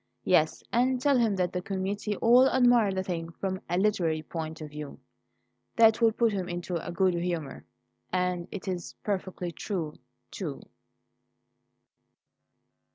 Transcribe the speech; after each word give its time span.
Yes, 0.23 0.63
and 0.73 0.99
tell 0.99 1.15
him 1.19 1.35
that 1.35 1.53
the 1.53 1.61
committee 1.61 2.15
all 2.15 2.47
admired 2.47 2.95
the 2.95 3.03
thing 3.03 3.29
from 3.33 3.61
a 3.69 3.77
literary 3.77 4.23
point 4.23 4.59
of 4.59 4.71
view. 4.71 4.97
That 5.75 6.01
will 6.01 6.11
put 6.11 6.31
him 6.33 6.49
into 6.49 6.75
a 6.83 6.91
good 6.91 7.13
humour, 7.13 7.65
and 8.11 8.47
it's 8.49 8.93
perfectly 9.03 9.51
true, 9.51 9.93
too." 10.31 10.63